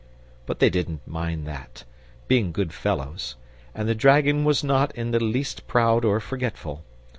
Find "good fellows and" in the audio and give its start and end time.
2.51-3.87